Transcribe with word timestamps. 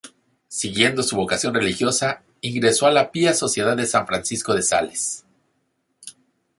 Siguiendo 0.47 1.03
su 1.03 1.15
vocación 1.15 1.53
religiosa, 1.53 2.23
ingresó 2.41 2.87
a 2.87 2.91
la 2.91 3.11
Pía 3.11 3.35
Sociedad 3.35 3.77
de 3.77 3.85
San 3.85 4.07
Francisco 4.07 4.55
de 4.55 4.63
Sales. 4.63 5.25